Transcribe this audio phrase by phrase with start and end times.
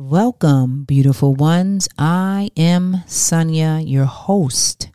[0.00, 1.88] Welcome, beautiful ones.
[1.98, 4.90] I am Sonia, your host,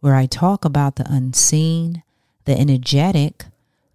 [0.00, 2.02] where I talk about the unseen,
[2.44, 3.44] the energetic,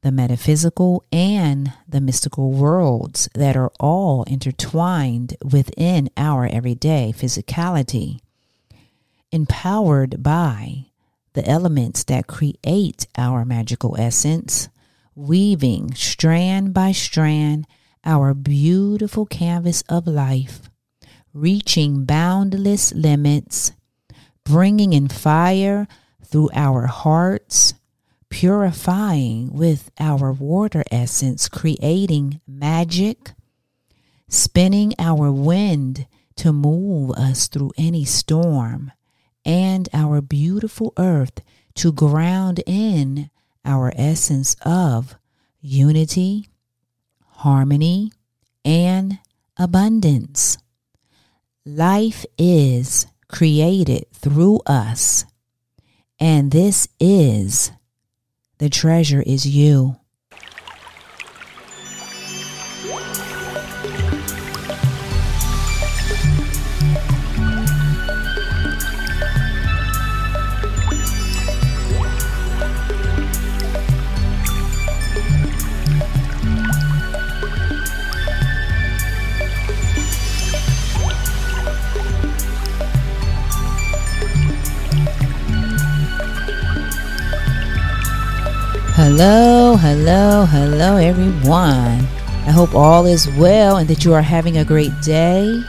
[0.03, 8.21] the metaphysical, and the mystical worlds that are all intertwined within our everyday physicality,
[9.33, 10.85] empowered by
[11.33, 14.69] the elements that create our magical essence,
[15.13, 17.67] weaving strand by strand
[18.05, 20.69] our beautiful canvas of life,
[21.33, 23.71] reaching boundless limits,
[24.43, 25.87] bringing in fire
[26.23, 27.73] through our hearts,
[28.29, 33.33] purifying with our water essence, creating magic,
[34.27, 38.91] spinning our wind to move us through any storm,
[39.45, 41.41] and our beautiful earth
[41.75, 43.29] to ground in
[43.63, 45.15] our essence of
[45.61, 46.49] unity
[47.43, 48.09] harmony,
[48.63, 49.19] and
[49.57, 50.57] abundance.
[51.65, 55.25] Life is created through us,
[56.17, 57.71] and this is
[58.59, 59.97] the treasure is you.
[89.15, 91.99] Hello, hello, hello, everyone.
[92.47, 95.61] I hope all is well and that you are having a great day.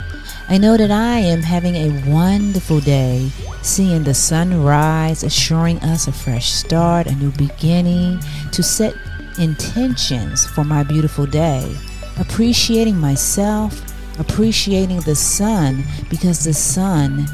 [0.49, 3.29] I know that I am having a wonderful day,
[3.61, 8.19] seeing the sun rise, assuring us a fresh start, a new beginning,
[8.51, 8.95] to set
[9.37, 11.77] intentions for my beautiful day,
[12.17, 13.79] appreciating myself,
[14.19, 17.27] appreciating the sun because the sun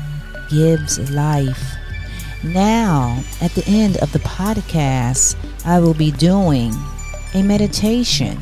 [0.50, 1.78] gives life.
[2.44, 6.74] Now, at the end of the podcast, I will be doing
[7.36, 8.40] a meditation.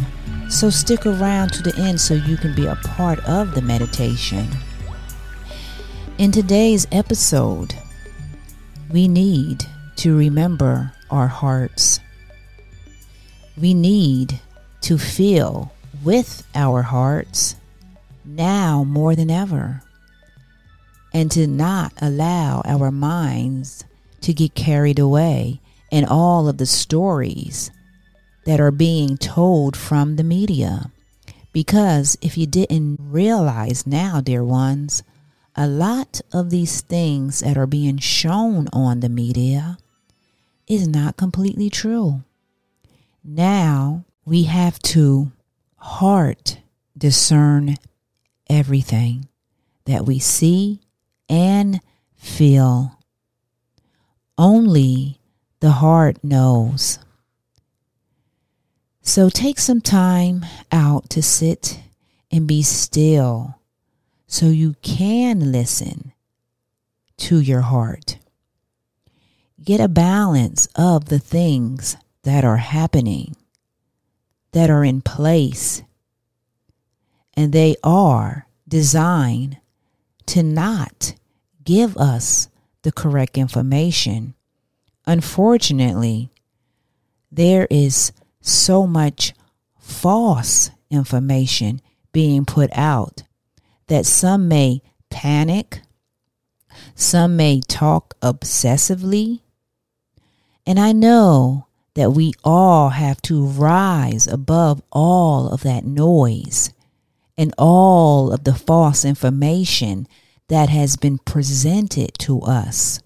[0.50, 4.48] So stick around to the end so you can be a part of the meditation.
[6.18, 7.76] In today's episode,
[8.90, 9.66] we need
[9.98, 12.00] to remember our hearts.
[13.60, 14.40] We need
[14.82, 15.74] to feel
[16.06, 17.58] with our hearts
[18.24, 19.84] now more than ever
[21.14, 23.84] and to not allow our minds
[24.22, 27.72] to get carried away in all of the stories
[28.46, 30.92] that are being told from the media.
[31.52, 35.04] Because if you didn't realize now, dear ones,
[35.56, 39.78] a lot of these things that are being shown on the media
[40.68, 42.24] is not completely true.
[43.24, 45.32] Now we have to
[45.78, 46.60] heart
[46.98, 47.76] discern
[48.50, 49.28] everything
[49.86, 50.82] that we see
[51.28, 51.82] and
[52.16, 52.99] feel
[54.40, 55.20] only
[55.60, 56.98] the heart knows.
[59.02, 61.82] So take some time out to sit
[62.32, 63.60] and be still
[64.28, 66.14] so you can listen
[67.18, 68.18] to your heart.
[69.62, 73.36] Get a balance of the things that are happening,
[74.54, 75.84] that are in place,
[77.34, 79.58] and they are designed
[80.28, 81.16] to not
[81.66, 82.48] give us
[82.90, 84.34] the correct information.
[85.06, 86.32] Unfortunately,
[87.32, 88.12] there is
[88.42, 89.32] so much
[89.78, 93.22] false information being put out
[93.90, 95.82] that some may panic,
[96.96, 99.42] some may talk obsessively.
[100.66, 106.72] And I know that we all have to rise above all of that noise
[107.38, 110.08] and all of the false information
[110.50, 113.00] that has been presented to us.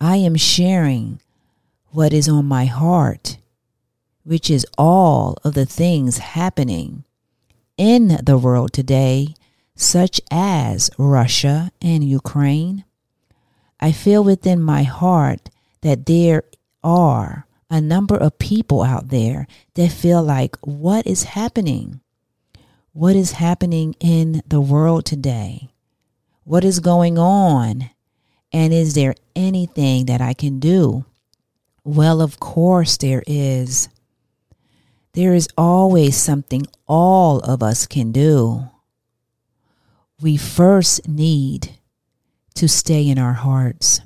[0.00, 1.20] I am sharing
[1.88, 3.38] what is on my heart,
[4.24, 7.04] which is all of the things happening
[7.76, 9.34] in the world today,
[9.74, 12.84] such as Russia and Ukraine.
[13.80, 15.50] I feel within my heart
[15.80, 16.44] that there
[16.84, 22.00] are a number of people out there that feel like, what is happening?
[22.92, 25.71] What is happening in the world today?
[26.44, 27.90] What is going on?
[28.52, 31.04] And is there anything that I can do?
[31.84, 33.88] Well, of course, there is.
[35.14, 38.68] There is always something all of us can do.
[40.20, 41.78] We first need
[42.54, 44.00] to stay in our hearts.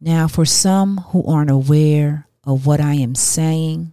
[0.00, 3.92] Now, for some who aren't aware of what I am saying,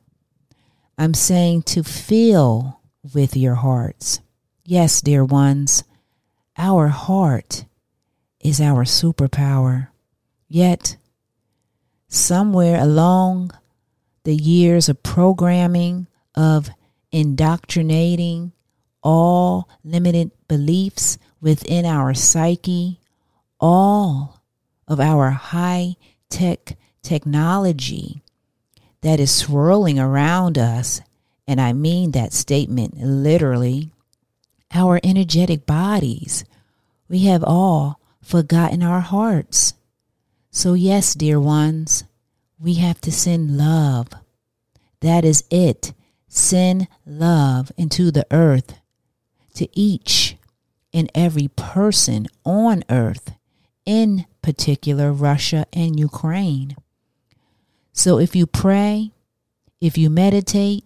[0.98, 2.82] I'm saying to feel
[3.14, 4.20] with your hearts.
[4.66, 5.84] Yes, dear ones,
[6.58, 7.66] our heart
[8.40, 9.88] is our superpower.
[10.48, 10.98] Yet,
[12.08, 13.52] somewhere along
[14.24, 16.70] the years of programming, of
[17.12, 18.52] indoctrinating
[19.02, 23.00] all limited beliefs within our psyche,
[23.60, 24.42] all
[24.88, 25.96] of our high
[26.30, 28.24] tech technology
[29.02, 31.02] that is swirling around us,
[31.48, 33.93] and I mean that statement literally,
[34.74, 36.46] our energetic bodies,
[37.10, 39.74] we have all forgotten our hearts.
[40.52, 42.04] So, yes, dear ones,
[42.60, 44.08] we have to send love.
[45.02, 45.94] That is it.
[46.28, 48.80] Send love into the earth
[49.56, 50.38] to each
[50.94, 53.34] and every person on earth,
[53.86, 56.76] in particular Russia and Ukraine.
[57.92, 59.12] So if you pray,
[59.80, 60.84] if you meditate,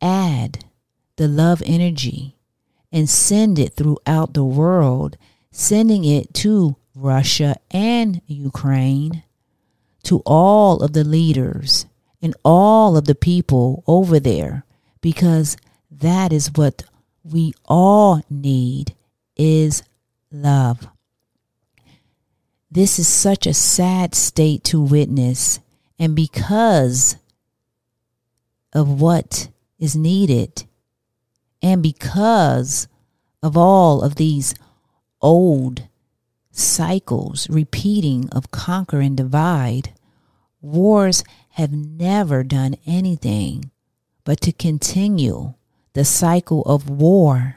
[0.00, 0.64] add
[1.16, 2.37] the love energy
[2.90, 5.16] and send it throughout the world,
[5.50, 9.22] sending it to Russia and Ukraine,
[10.04, 11.86] to all of the leaders
[12.22, 14.64] and all of the people over there,
[15.00, 15.56] because
[15.90, 16.84] that is what
[17.22, 18.94] we all need
[19.36, 19.82] is
[20.30, 20.88] love.
[22.70, 25.60] This is such a sad state to witness,
[25.98, 27.16] and because
[28.72, 29.48] of what
[29.78, 30.64] is needed,
[31.62, 32.88] and because
[33.42, 34.54] of all of these
[35.20, 35.88] old
[36.50, 39.92] cycles repeating of conquer and divide,
[40.60, 43.70] wars have never done anything
[44.24, 45.54] but to continue
[45.94, 47.56] the cycle of war.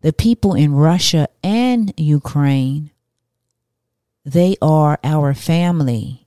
[0.00, 2.90] The people in Russia and Ukraine,
[4.24, 6.26] they are our family.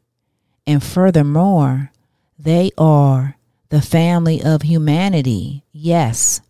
[0.66, 1.92] And furthermore,
[2.38, 3.36] they are
[3.74, 5.64] the family of humanity.
[5.72, 6.42] Yes,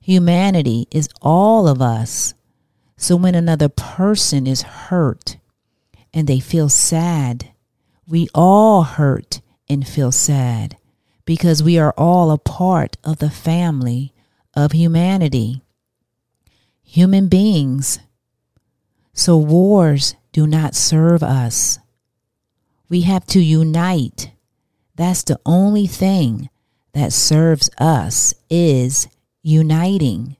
[0.00, 2.34] humanity is all of us.
[2.96, 5.36] So when another person is hurt
[6.12, 7.50] and they feel sad,
[8.06, 10.76] we all hurt and feel sad
[11.24, 14.14] because we are all a part of the family
[14.54, 15.60] of humanity,
[16.84, 17.98] human beings.
[19.12, 21.80] So wars do not serve us.
[22.88, 24.30] We have to unite.
[24.96, 26.50] That's the only thing
[26.92, 29.08] that serves us is
[29.42, 30.36] uniting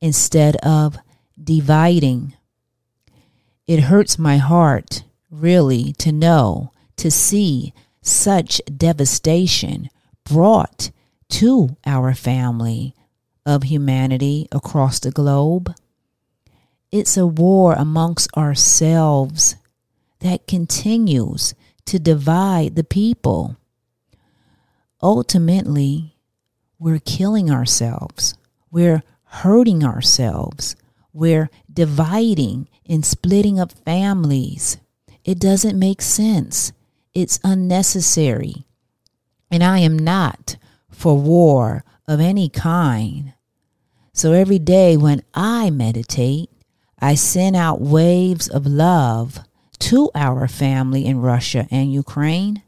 [0.00, 0.98] instead of
[1.42, 2.34] dividing.
[3.66, 7.72] It hurts my heart, really, to know, to see
[8.02, 9.88] such devastation
[10.24, 10.90] brought
[11.30, 12.94] to our family
[13.46, 15.74] of humanity across the globe.
[16.92, 19.56] It's a war amongst ourselves
[20.20, 21.54] that continues
[21.86, 23.56] to divide the people.
[25.04, 26.16] Ultimately,
[26.78, 28.34] we're killing ourselves.
[28.70, 30.76] We're hurting ourselves.
[31.12, 34.78] We're dividing and splitting up families.
[35.22, 36.72] It doesn't make sense.
[37.12, 38.64] It's unnecessary.
[39.50, 40.56] And I am not
[40.90, 43.34] for war of any kind.
[44.14, 46.48] So every day when I meditate,
[46.98, 49.40] I send out waves of love
[49.80, 52.62] to our family in Russia and Ukraine,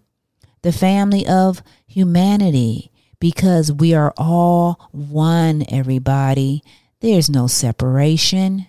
[0.67, 2.91] the family of humanity,
[3.21, 6.61] because we are all one, everybody.
[6.99, 8.67] There's no separation.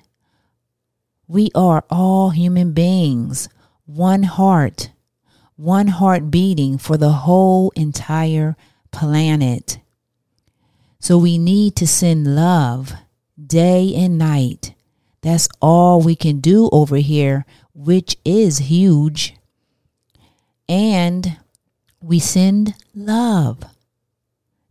[1.27, 3.49] We are all human beings,
[3.87, 4.91] one heart,
[5.55, 8.55] one heart beating for the whole entire
[8.91, 9.79] planet.
[10.99, 12.93] So we need to send love
[13.43, 14.75] day and night.
[15.23, 19.35] That's all we can do over here, which is huge.
[20.69, 21.37] And
[22.01, 23.63] we send love,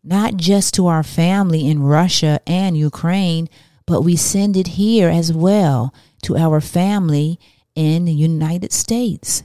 [0.05, 3.49] not just to our family in Russia and Ukraine,
[3.87, 5.93] but we send it here as well
[6.23, 7.39] to our family
[7.75, 9.43] in the United States.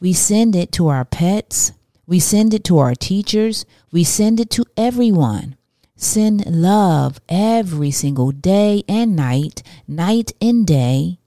[0.00, 1.72] We send it to our pets.
[2.06, 3.64] We send it to our teachers.
[3.90, 5.56] We send it to everyone.
[5.96, 11.18] Send love every single day and night, night and day.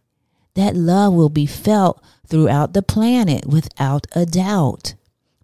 [0.54, 4.94] That love will be felt throughout the planet without a doubt.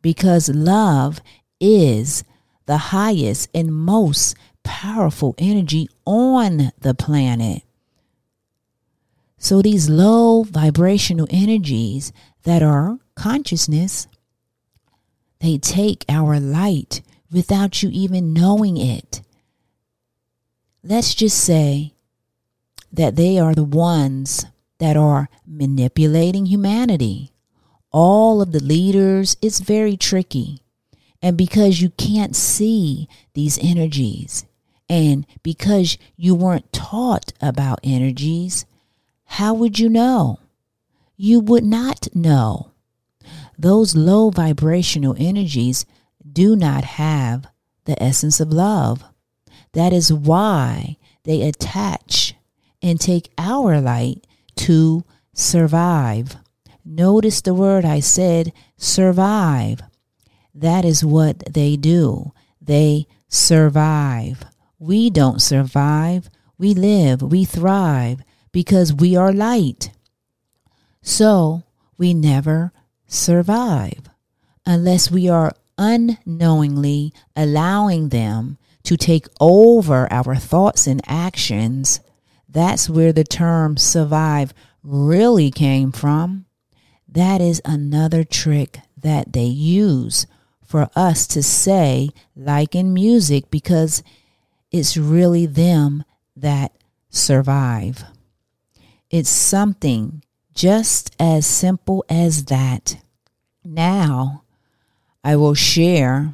[0.03, 1.19] Because love
[1.59, 2.23] is
[2.67, 7.63] the highest and most powerful energy on the planet.
[9.39, 14.07] So these low vibrational energies that are consciousness,
[15.39, 19.21] they take our light without you even knowing it.
[20.83, 21.93] Let's just say
[22.91, 24.45] that they are the ones
[24.79, 27.32] that are manipulating humanity.
[27.93, 30.61] All of the leaders, it's very tricky.
[31.21, 34.45] And because you can't see these energies
[34.89, 38.65] And because you weren't taught about energies,
[39.25, 40.39] how would you know?
[41.15, 42.71] You would not know.
[43.57, 45.85] Those low vibrational energies
[46.31, 47.47] do not have
[47.85, 49.03] the essence of love.
[49.73, 52.35] That is why they attach
[52.81, 56.35] and take our light to survive.
[56.85, 59.81] Notice the word I said, survive.
[60.53, 62.33] That is what they do.
[62.61, 64.43] They survive.
[64.79, 66.29] We don't survive.
[66.57, 67.21] We live.
[67.21, 68.21] We thrive
[68.51, 69.91] because we are light.
[71.01, 71.63] So
[71.97, 72.71] we never
[73.07, 74.09] survive
[74.65, 82.01] unless we are unknowingly allowing them to take over our thoughts and actions.
[82.47, 86.45] That's where the term survive really came from.
[87.13, 90.25] That is another trick that they use
[90.65, 94.01] for us to say, like in music, because
[94.71, 96.03] it's really them
[96.35, 96.71] that
[97.11, 98.03] survive.
[99.11, 100.23] It's something
[100.55, 102.97] just as simple as that.
[103.63, 104.43] Now,
[105.23, 106.33] I will share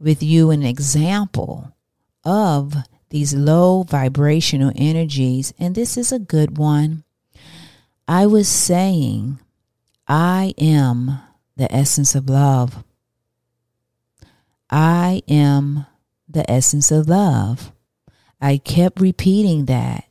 [0.00, 1.74] with you an example
[2.24, 2.74] of
[3.10, 7.04] these low vibrational energies, and this is a good one.
[8.08, 9.38] I was saying,
[10.06, 11.20] I am
[11.56, 12.84] the essence of love.
[14.70, 15.86] I am
[16.28, 17.72] the essence of love.
[18.40, 20.04] I kept repeating that.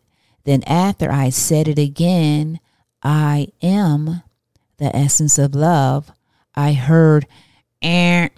[0.45, 2.59] Then, after I said it again,
[3.01, 4.23] I am
[4.77, 6.11] the essence of love,
[6.55, 7.25] I heard,
[7.81, 8.29] eh.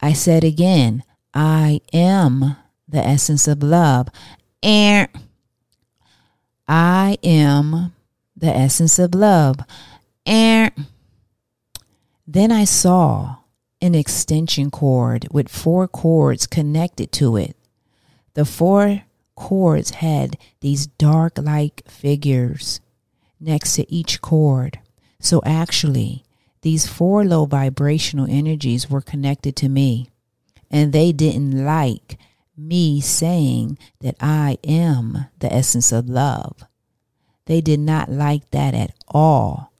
[0.00, 2.56] I said again, I am
[2.88, 4.08] the essence of love.
[4.62, 5.06] Eh.
[6.66, 7.92] I am
[8.36, 9.56] the essence of love.
[10.26, 10.70] Eh.
[12.26, 13.36] Then I saw
[13.80, 17.56] an extension cord with four cords connected to it.
[18.32, 19.02] The four
[19.36, 22.80] cords had these dark like figures
[23.38, 24.78] next to each cord.
[25.20, 26.24] So actually,
[26.62, 30.08] these four low vibrational energies were connected to me,
[30.70, 32.18] and they didn't like
[32.56, 36.64] me saying that I am the essence of love.
[37.44, 39.73] They did not like that at all.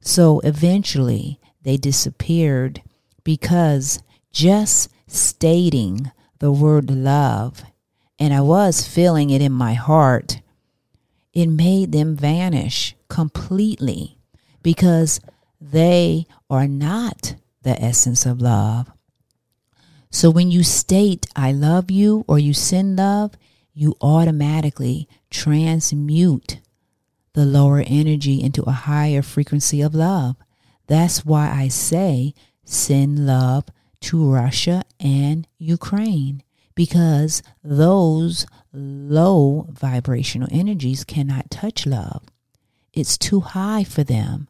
[0.00, 2.82] So eventually, they disappeared
[3.22, 4.02] because
[4.32, 7.62] just stating the word love,
[8.18, 10.40] and I was feeling it in my heart,
[11.32, 14.18] it made them vanish completely
[14.62, 15.20] because
[15.60, 18.90] they are not the essence of love.
[20.10, 23.34] So when you state, I love you, or you send love,
[23.74, 26.60] you automatically transmute
[27.34, 30.36] the lower energy into a higher frequency of love.
[30.86, 32.34] That's why I say
[32.64, 33.66] send love
[34.00, 36.42] to Russia and Ukraine
[36.74, 42.24] because those low vibrational energies cannot touch love.
[42.92, 44.48] It's too high for them.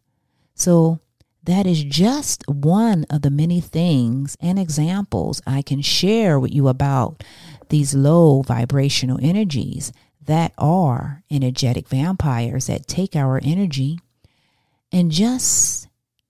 [0.55, 1.01] So
[1.43, 6.69] that is just one of the many things and examples I can share with you
[6.69, 7.25] about
[7.71, 9.93] these low vibrational energies
[10.25, 13.99] that are energetic vampires that take our energy.
[14.93, 15.89] And just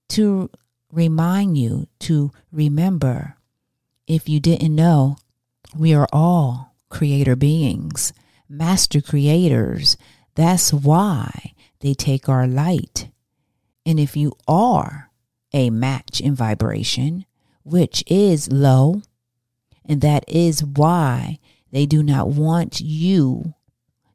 [0.09, 0.49] to
[0.91, 3.35] remind you to remember,
[4.07, 5.17] if you didn't know,
[5.75, 8.13] we are all creator beings,
[8.49, 9.97] master creators.
[10.35, 13.09] That's why they take our light.
[13.85, 15.09] And if you are
[15.53, 17.25] a match in vibration,
[17.63, 19.01] which is low,
[19.85, 21.39] and that is why
[21.71, 23.53] they do not want you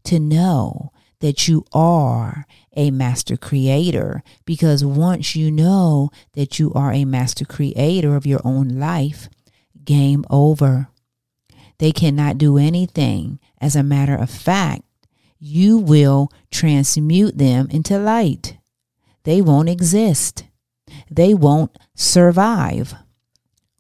[0.07, 6.93] to know that you are a master creator because once you know that you are
[6.93, 9.29] a master creator of your own life,
[9.85, 10.89] game over.
[11.79, 13.39] They cannot do anything.
[13.61, 14.83] As a matter of fact,
[15.39, 18.59] you will transmute them into light.
[19.25, 20.45] They won't exist.
[21.11, 22.95] They won't survive.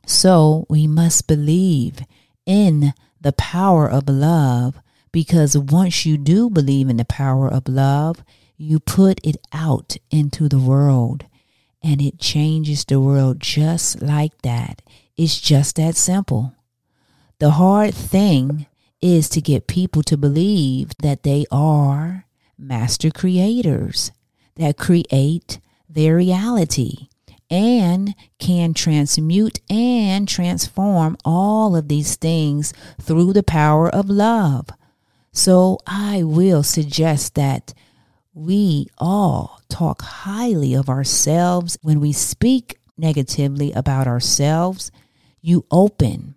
[0.06, 2.00] So we must believe
[2.44, 4.80] in the power of love
[5.16, 8.22] because once you do believe in the power of love,
[8.58, 11.24] you put it out into the world
[11.82, 14.82] and it changes the world just like that.
[15.16, 16.54] It's just that simple.
[17.38, 18.66] The hard thing
[19.00, 22.26] is to get people to believe that they are
[22.58, 24.12] master creators
[24.56, 27.08] that create their reality
[27.48, 34.68] and can transmute and transform all of these things through the power of love.
[35.36, 37.74] So I will suggest that
[38.32, 41.76] we all talk highly of ourselves.
[41.82, 44.90] When we speak negatively about ourselves,
[45.42, 46.36] you open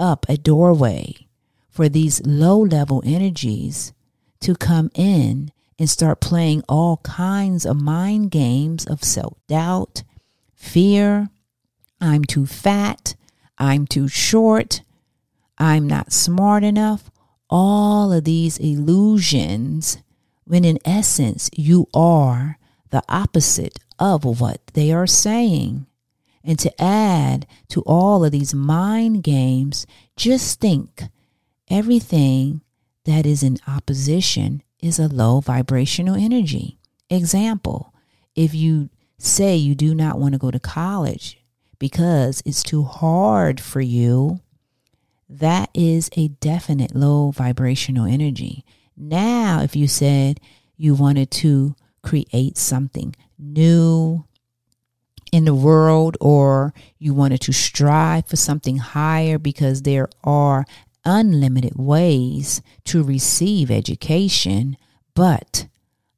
[0.00, 1.28] up a doorway
[1.68, 3.92] for these low level energies
[4.40, 10.02] to come in and start playing all kinds of mind games of self doubt,
[10.56, 11.28] fear.
[12.00, 13.14] I'm too fat.
[13.58, 14.82] I'm too short.
[15.56, 17.09] I'm not smart enough.
[17.50, 19.98] All of these illusions,
[20.44, 22.58] when in essence you are
[22.90, 25.86] the opposite of what they are saying.
[26.42, 31.02] And to add to all of these mind games, just think
[31.68, 32.62] everything
[33.04, 36.78] that is in opposition is a low vibrational energy.
[37.10, 37.92] Example,
[38.34, 38.88] if you
[39.18, 41.44] say you do not want to go to college
[41.78, 44.40] because it's too hard for you,
[45.30, 48.64] that is a definite low vibrational energy.
[48.96, 50.40] Now, if you said
[50.76, 54.24] you wanted to create something new
[55.30, 60.64] in the world or you wanted to strive for something higher because there are
[61.04, 64.76] unlimited ways to receive education,
[65.14, 65.68] but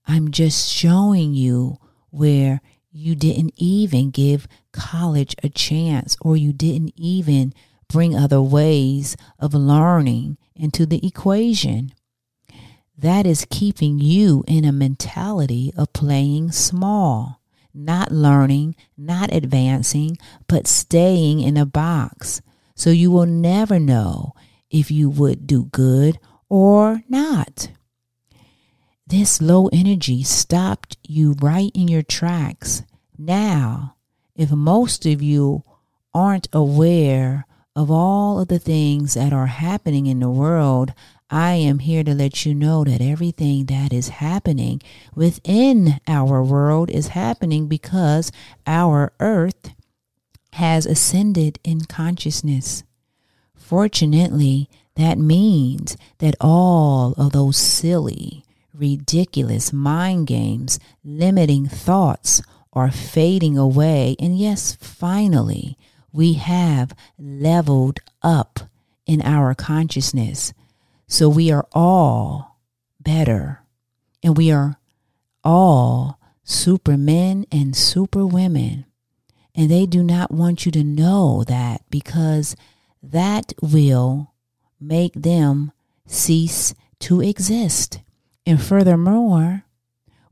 [0.06, 1.76] I'm just showing you
[2.10, 7.52] where you didn't even give college a chance or you didn't even
[7.92, 11.92] bring other ways of learning into the equation.
[12.96, 17.40] That is keeping you in a mentality of playing small,
[17.74, 20.16] not learning, not advancing,
[20.48, 22.40] but staying in a box.
[22.74, 24.32] So you will never know
[24.70, 26.18] if you would do good
[26.48, 27.68] or not.
[29.06, 32.82] This low energy stopped you right in your tracks.
[33.18, 33.96] Now,
[34.34, 35.64] if most of you
[36.14, 40.92] aren't aware of all of the things that are happening in the world,
[41.30, 44.82] I am here to let you know that everything that is happening
[45.14, 48.30] within our world is happening because
[48.66, 49.70] our earth
[50.54, 52.84] has ascended in consciousness.
[53.56, 62.42] Fortunately, that means that all of those silly, ridiculous mind games, limiting thoughts
[62.74, 64.16] are fading away.
[64.18, 65.78] And yes, finally,
[66.12, 68.60] we have leveled up
[69.06, 70.52] in our consciousness.
[71.06, 72.58] So we are all
[73.00, 73.62] better
[74.22, 74.76] and we are
[75.42, 78.86] all supermen and superwomen.
[79.54, 82.56] And they do not want you to know that because
[83.02, 84.32] that will
[84.80, 85.72] make them
[86.06, 88.00] cease to exist.
[88.46, 89.64] And furthermore,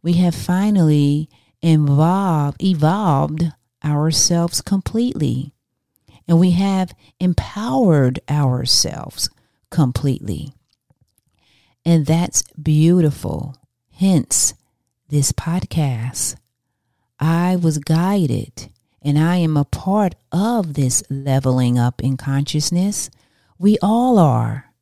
[0.02, 1.28] we have finally
[1.60, 3.52] involved, evolved
[3.84, 5.52] ourselves completely.
[6.30, 9.28] And we have empowered ourselves
[9.68, 10.54] completely.
[11.84, 13.56] And that's beautiful.
[13.90, 14.54] Hence,
[15.08, 16.36] this podcast.
[17.18, 18.70] I was guided
[19.02, 23.10] and I am a part of this leveling up in consciousness.
[23.58, 24.72] We all are.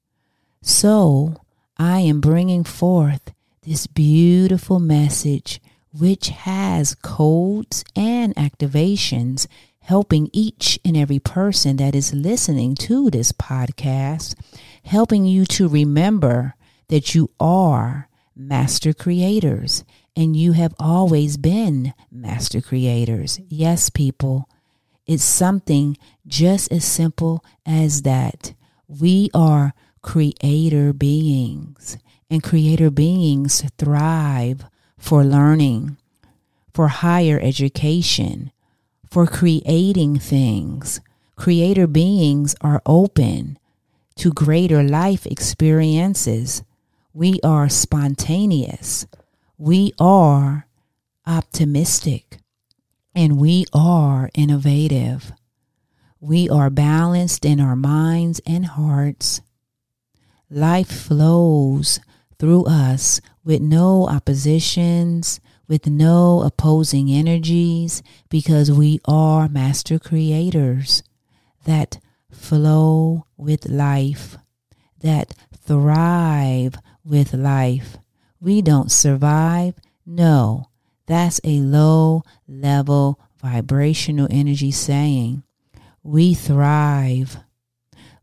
[0.61, 1.34] So
[1.78, 3.32] I am bringing forth
[3.62, 5.62] this beautiful message,
[5.98, 9.46] which has codes and activations
[9.88, 14.35] helping each and every person that is listening to this podcast,
[14.85, 16.55] helping you to remember
[16.88, 23.40] that you are master creators and you have always been master creators.
[23.48, 24.46] Yes, people,
[25.07, 25.96] it's something
[26.27, 28.53] just as simple as that.
[28.88, 29.72] We are
[30.03, 31.96] creator beings,
[32.29, 34.66] and creator beings thrive
[34.98, 35.96] for learning,
[36.74, 38.53] for higher education,
[39.10, 41.00] for creating things.
[41.36, 43.58] Creator beings are open
[44.16, 46.62] to greater life experiences.
[47.12, 49.06] We are spontaneous
[49.58, 50.68] we are
[51.26, 52.38] optimistic
[53.12, 55.32] and we are innovative.
[56.20, 59.40] We are balanced in our minds and hearts.
[60.48, 61.98] Life flows
[62.38, 71.02] through us with no oppositions, with no opposing energies, because we are master creators
[71.64, 71.98] that
[72.31, 74.38] flow with life,
[75.00, 77.98] that thrive with life.
[78.40, 79.74] We don't survive.
[80.07, 80.70] No,
[81.07, 85.42] that's a low level vibrational energy saying
[86.02, 87.38] we thrive.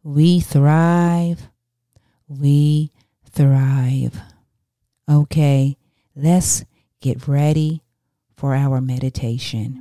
[0.01, 1.49] We thrive.
[2.27, 2.91] We
[3.29, 4.19] thrive.
[5.09, 5.77] Okay,
[6.15, 6.65] let's
[7.05, 7.83] get ready
[8.35, 9.79] for our meditation.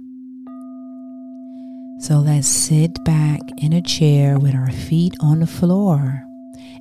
[2.00, 6.22] So let's sit back in a chair with our feet on the floor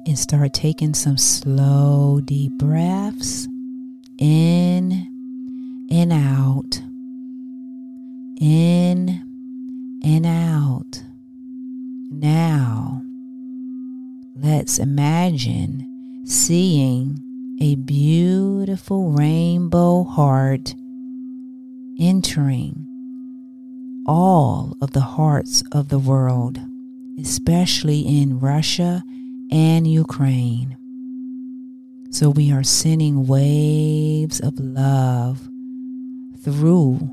[0.06, 3.48] and start taking some slow, deep breaths
[4.20, 5.08] in
[5.90, 6.76] and out,
[8.42, 9.24] in
[10.04, 11.04] and out.
[12.12, 13.02] Now,
[14.36, 20.76] let's imagine seeing a beautiful rainbow heart
[22.00, 22.88] entering
[24.06, 26.60] all of the hearts of the world,
[27.20, 29.04] especially in Russia
[29.52, 30.78] and Ukraine.
[32.10, 35.50] So we are sending waves of love
[36.44, 37.12] through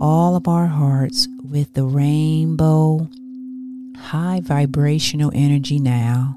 [0.00, 3.08] all of our hearts with the rainbow
[3.96, 6.36] high vibrational energy now.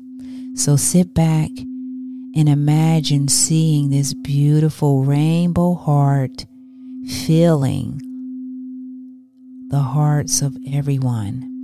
[0.56, 1.50] So sit back
[2.38, 6.46] and imagine seeing this beautiful rainbow heart
[7.26, 8.00] filling
[9.70, 11.57] the hearts of everyone.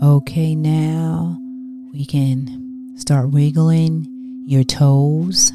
[0.00, 1.40] Okay, now
[1.92, 4.06] we can start wiggling
[4.46, 5.52] your toes,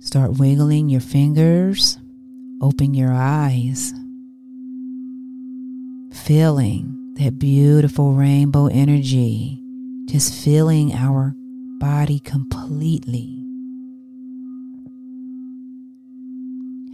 [0.00, 1.96] start wiggling your fingers,
[2.60, 3.94] open your eyes,
[6.12, 9.62] feeling that beautiful rainbow energy,
[10.06, 11.32] just filling our
[11.78, 13.46] body completely.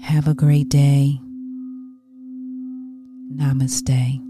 [0.02, 1.18] Have a great day.
[3.32, 4.25] Namaste.